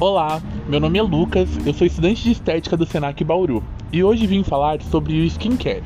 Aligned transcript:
Olá, 0.00 0.42
meu 0.66 0.80
nome 0.80 0.98
é 0.98 1.02
Lucas, 1.02 1.48
eu 1.64 1.72
sou 1.72 1.86
estudante 1.86 2.24
de 2.24 2.32
estética 2.32 2.76
do 2.76 2.84
Senac 2.84 3.22
Bauru 3.22 3.62
e 3.92 4.02
hoje 4.02 4.26
vim 4.26 4.42
falar 4.42 4.82
sobre 4.82 5.20
o 5.20 5.24
skincare. 5.26 5.84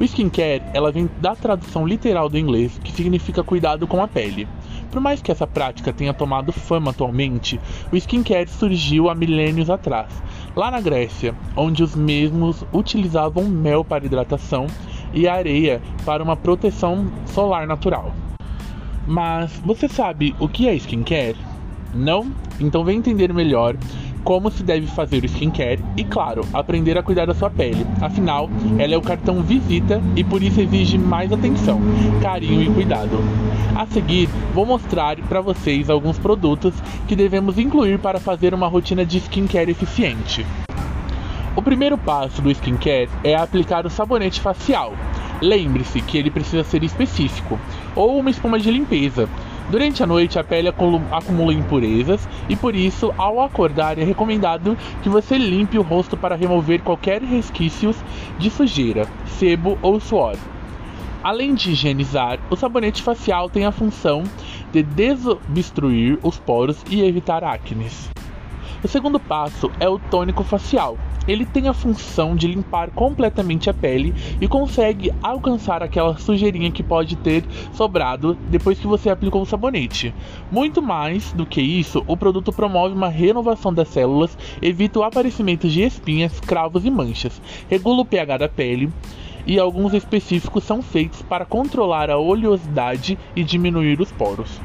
O 0.00 0.02
skincare, 0.02 0.62
ela 0.72 0.90
vem 0.90 1.08
da 1.20 1.36
tradução 1.36 1.86
literal 1.86 2.28
do 2.28 2.38
inglês, 2.38 2.80
que 2.82 2.90
significa 2.90 3.44
cuidado 3.44 3.86
com 3.86 4.02
a 4.02 4.08
pele. 4.08 4.48
Por 4.90 5.00
mais 5.00 5.22
que 5.22 5.30
essa 5.30 5.46
prática 5.46 5.92
tenha 5.92 6.12
tomado 6.12 6.52
fama 6.52 6.90
atualmente, 6.90 7.60
o 7.92 7.96
skincare 7.96 8.48
surgiu 8.48 9.08
há 9.08 9.14
milênios 9.14 9.70
atrás, 9.70 10.10
lá 10.56 10.70
na 10.70 10.80
Grécia, 10.80 11.34
onde 11.56 11.82
os 11.82 11.94
mesmos 11.94 12.64
utilizavam 12.72 13.44
mel 13.44 13.84
para 13.84 14.06
hidratação 14.06 14.66
e 15.12 15.28
areia 15.28 15.80
para 16.04 16.24
uma 16.24 16.36
proteção 16.36 17.06
solar 17.26 17.68
natural. 17.68 18.12
Mas 19.06 19.52
você 19.64 19.86
sabe 19.86 20.34
o 20.40 20.48
que 20.48 20.66
é 20.66 20.74
skincare? 20.74 21.53
Não? 21.94 22.26
Então 22.60 22.84
vem 22.84 22.98
entender 22.98 23.32
melhor 23.32 23.76
como 24.24 24.50
se 24.50 24.62
deve 24.62 24.86
fazer 24.86 25.22
o 25.22 25.26
skincare 25.26 25.84
e, 25.96 26.02
claro, 26.02 26.46
aprender 26.52 26.96
a 26.96 27.02
cuidar 27.02 27.26
da 27.26 27.34
sua 27.34 27.50
pele. 27.50 27.86
Afinal, 28.00 28.48
ela 28.78 28.94
é 28.94 28.96
o 28.96 29.02
cartão 29.02 29.42
visita 29.42 30.02
e 30.16 30.24
por 30.24 30.42
isso 30.42 30.60
exige 30.60 30.96
mais 30.96 31.30
atenção, 31.30 31.78
carinho 32.22 32.62
e 32.62 32.74
cuidado. 32.74 33.18
A 33.76 33.86
seguir, 33.86 34.28
vou 34.54 34.64
mostrar 34.64 35.16
para 35.28 35.42
vocês 35.42 35.90
alguns 35.90 36.18
produtos 36.18 36.72
que 37.06 37.14
devemos 37.14 37.58
incluir 37.58 37.98
para 37.98 38.18
fazer 38.18 38.54
uma 38.54 38.66
rotina 38.66 39.04
de 39.04 39.18
skincare 39.18 39.70
eficiente. 39.70 40.44
O 41.54 41.62
primeiro 41.62 41.98
passo 41.98 42.40
do 42.40 42.50
skincare 42.50 43.10
é 43.22 43.36
aplicar 43.36 43.86
o 43.86 43.90
sabonete 43.90 44.40
facial. 44.40 44.94
Lembre-se 45.40 46.00
que 46.00 46.16
ele 46.16 46.30
precisa 46.30 46.64
ser 46.64 46.82
específico, 46.82 47.58
ou 47.94 48.18
uma 48.18 48.30
espuma 48.30 48.58
de 48.58 48.70
limpeza. 48.70 49.28
Durante 49.70 50.02
a 50.02 50.06
noite, 50.06 50.38
a 50.38 50.44
pele 50.44 50.68
acumula 50.68 51.52
impurezas 51.52 52.28
e 52.48 52.54
por 52.54 52.76
isso, 52.76 53.12
ao 53.16 53.40
acordar, 53.40 53.98
é 53.98 54.04
recomendado 54.04 54.76
que 55.02 55.08
você 55.08 55.38
limpe 55.38 55.78
o 55.78 55.82
rosto 55.82 56.16
para 56.16 56.36
remover 56.36 56.82
qualquer 56.82 57.22
resquícios 57.22 57.96
de 58.38 58.50
sujeira, 58.50 59.08
sebo 59.26 59.78
ou 59.80 59.98
suor. 59.98 60.36
Além 61.22 61.54
de 61.54 61.70
higienizar, 61.70 62.38
o 62.50 62.56
sabonete 62.56 63.02
facial 63.02 63.48
tem 63.48 63.64
a 63.64 63.72
função 63.72 64.24
de 64.70 64.82
desobstruir 64.82 66.18
os 66.22 66.38
poros 66.38 66.84
e 66.90 67.02
evitar 67.02 67.42
acnes. 67.42 68.10
O 68.82 68.88
segundo 68.88 69.18
passo 69.18 69.70
é 69.80 69.88
o 69.88 69.98
tônico 69.98 70.44
facial. 70.44 70.98
Ele 71.26 71.46
tem 71.46 71.68
a 71.68 71.72
função 71.72 72.36
de 72.36 72.46
limpar 72.46 72.90
completamente 72.90 73.70
a 73.70 73.74
pele 73.74 74.14
e 74.40 74.46
consegue 74.46 75.12
alcançar 75.22 75.82
aquela 75.82 76.16
sujeirinha 76.18 76.70
que 76.70 76.82
pode 76.82 77.16
ter 77.16 77.44
sobrado 77.72 78.36
depois 78.50 78.78
que 78.78 78.86
você 78.86 79.08
aplicou 79.08 79.42
o 79.42 79.46
sabonete. 79.46 80.14
Muito 80.52 80.82
mais 80.82 81.32
do 81.32 81.46
que 81.46 81.62
isso, 81.62 82.04
o 82.06 82.16
produto 82.16 82.52
promove 82.52 82.94
uma 82.94 83.08
renovação 83.08 83.72
das 83.72 83.88
células, 83.88 84.36
evita 84.60 84.98
o 84.98 85.02
aparecimento 85.02 85.68
de 85.68 85.82
espinhas, 85.82 86.38
cravos 86.40 86.84
e 86.84 86.90
manchas, 86.90 87.40
regula 87.68 88.02
o 88.02 88.04
pH 88.04 88.38
da 88.38 88.48
pele 88.48 88.92
e 89.46 89.58
alguns 89.58 89.94
específicos 89.94 90.64
são 90.64 90.82
feitos 90.82 91.22
para 91.22 91.44
controlar 91.44 92.10
a 92.10 92.18
oleosidade 92.18 93.18
e 93.34 93.42
diminuir 93.42 94.00
os 94.00 94.10
poros. 94.12 94.60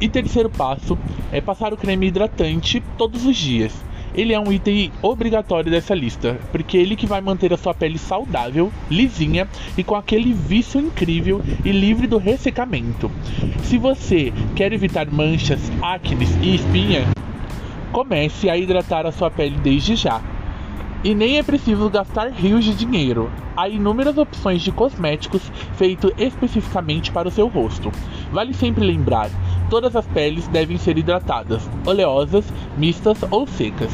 E 0.00 0.08
terceiro 0.08 0.50
passo 0.50 0.98
é 1.30 1.40
passar 1.40 1.72
o 1.72 1.76
creme 1.76 2.08
hidratante 2.08 2.82
todos 2.98 3.24
os 3.24 3.36
dias. 3.36 3.72
Ele 4.14 4.34
é 4.34 4.38
um 4.38 4.52
item 4.52 4.92
obrigatório 5.00 5.70
dessa 5.70 5.94
lista, 5.94 6.38
porque 6.50 6.76
ele 6.76 6.96
que 6.96 7.06
vai 7.06 7.22
manter 7.22 7.52
a 7.52 7.56
sua 7.56 7.72
pele 7.72 7.96
saudável, 7.96 8.70
lisinha 8.90 9.48
e 9.76 9.82
com 9.82 9.94
aquele 9.94 10.34
vício 10.34 10.78
incrível 10.80 11.40
e 11.64 11.72
livre 11.72 12.06
do 12.06 12.18
ressecamento. 12.18 13.10
Se 13.62 13.78
você 13.78 14.32
quer 14.54 14.72
evitar 14.72 15.10
manchas, 15.10 15.72
acnes 15.80 16.36
e 16.42 16.54
espinha, 16.54 17.06
comece 17.90 18.50
a 18.50 18.56
hidratar 18.56 19.06
a 19.06 19.12
sua 19.12 19.30
pele 19.30 19.56
desde 19.62 19.96
já. 19.96 20.20
E 21.02 21.14
nem 21.14 21.38
é 21.38 21.42
preciso 21.42 21.90
gastar 21.90 22.30
rios 22.30 22.64
de 22.64 22.74
dinheiro. 22.74 23.30
Há 23.56 23.68
inúmeras 23.68 24.16
opções 24.16 24.62
de 24.62 24.70
cosméticos 24.70 25.42
feitos 25.76 26.12
especificamente 26.16 27.10
para 27.10 27.28
o 27.28 27.30
seu 27.30 27.48
rosto. 27.48 27.90
Vale 28.30 28.54
sempre 28.54 28.84
lembrar: 28.84 29.28
todas 29.72 29.96
as 29.96 30.04
peles 30.08 30.46
devem 30.48 30.76
ser 30.76 30.98
hidratadas, 30.98 31.66
oleosas, 31.86 32.44
mistas 32.76 33.16
ou 33.30 33.46
secas. 33.46 33.90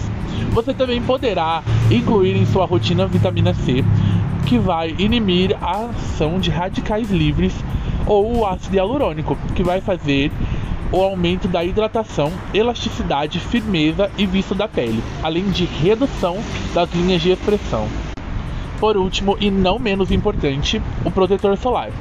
Você 0.51 0.75
também 0.75 1.01
poderá 1.01 1.63
incluir 1.89 2.37
em 2.37 2.45
sua 2.47 2.67
rotina 2.67 3.07
vitamina 3.07 3.55
C, 3.55 3.85
que 4.45 4.59
vai 4.59 4.93
inibir 4.99 5.57
a 5.63 5.85
ação 5.85 6.41
de 6.41 6.51
radicais 6.51 7.09
livres, 7.13 7.55
ou 8.09 8.39
o 8.39 8.45
ácido 8.45 8.75
hialurônico, 8.75 9.39
que 9.55 9.63
vai 9.63 9.81
fazer 9.81 10.33
o 10.91 11.01
aumento 11.01 11.47
da 11.47 11.63
hidratação, 11.63 12.33
elasticidade, 12.53 13.39
firmeza 13.39 14.11
e 14.19 14.27
visto 14.27 14.57
da 14.57 14.67
pele, 14.67 15.01
além 15.23 15.49
de 15.49 15.65
redução 15.65 16.39
das 16.75 16.93
linhas 16.93 17.23
de 17.23 17.31
expressão. 17.31 17.87
Por 18.81 18.97
último, 18.97 19.37
e 19.39 19.49
não 19.49 19.79
menos 19.79 20.11
importante, 20.11 20.83
o 21.05 21.11
protetor 21.13 21.57
solar. 21.57 21.93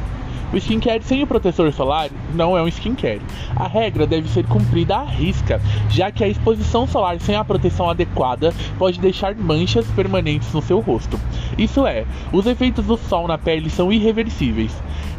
O 0.53 0.58
skincare 0.58 1.03
sem 1.03 1.22
o 1.22 1.28
protetor 1.28 1.74
solar 1.74 2.09
não 2.34 2.58
é 2.58 2.62
um 2.63 2.68
skincare. 2.69 3.22
A 3.56 3.68
regra 3.68 4.08
deve 4.08 4.30
ser 4.30 4.46
cumprida 4.46 4.96
à 4.96 5.03
risca, 5.03 5.62
já 5.90 6.09
que 6.09 6.24
a 6.24 6.28
exposição 6.28 6.88
solar 6.88 7.19
sem 7.19 7.35
a 7.35 7.44
proteção 7.44 7.90
adequada 7.90 8.53
pode 8.80 9.00
deixar 9.00 9.36
manchas 9.36 9.86
permanentes 9.88 10.53
no 10.53 10.62
seu 10.62 10.80
rosto. 10.80 11.19
Isso 11.57 11.86
é, 11.86 12.06
os 12.31 12.46
efeitos 12.46 12.86
do 12.86 12.96
sol 12.96 13.28
na 13.28 13.38
pele 13.38 13.69
são 13.69 13.91
irreversíveis. 13.91 14.72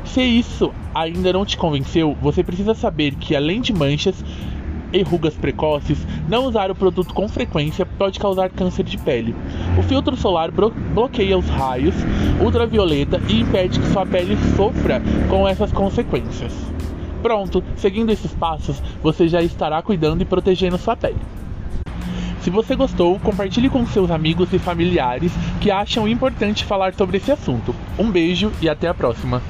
Se 0.03 0.23
isso 0.23 0.73
ainda 0.95 1.33
não 1.35 1.45
te 1.45 1.59
convenceu, 1.59 2.17
você 2.23 2.43
precisa 2.43 2.75
saber 2.75 3.15
que 3.17 3.37
além 3.37 3.61
de 3.61 3.75
manchas, 3.75 4.25
e 4.93 5.03
rugas 5.03 5.35
precoces, 5.35 5.99
não 6.29 6.45
usar 6.45 6.71
o 6.71 6.75
produto 6.75 7.15
com 7.15 7.29
frequência 7.29 7.87
pode 7.87 8.19
causar 8.19 8.51
câncer 8.51 8.85
de 8.85 8.99
pele. 8.99 9.35
O 9.79 9.83
filtro 9.83 10.17
solar 10.17 10.51
bloqueia 10.51 11.39
os 11.39 11.49
raios 11.49 11.95
ultravioleta 12.41 13.21
e 13.29 13.41
impede 13.41 13.81
que 13.81 13.89
sua 13.89 14.07
pele 14.07 14.37
sofra 14.57 15.03
com 15.29 15.47
essas 15.47 15.73
consequências. 15.73 16.55
Pronto, 17.23 17.63
seguindo 17.77 18.11
esses 18.11 18.33
passos, 18.33 18.81
você 19.03 19.27
já 19.29 19.43
estará 19.43 19.83
cuidando 19.83 20.23
e 20.23 20.25
protegendo 20.25 20.79
sua 20.79 20.97
pele. 20.97 21.17
Se 22.41 22.51
você 22.51 22.77
gostou, 22.77 23.19
compartilhe 23.19 23.69
com 23.69 23.85
seus 23.87 24.11
amigos 24.11 24.53
e 24.53 24.59
familiares 24.59 25.33
que 25.61 25.71
acham 25.71 26.09
importante 26.09 26.65
falar 26.65 26.95
sobre 26.95 27.17
esse 27.19 27.33
assunto. 27.33 27.75
Um 27.99 28.11
beijo 28.11 28.53
e 28.63 28.69
até 28.69 28.89
a 28.89 28.95
próxima! 28.95 29.43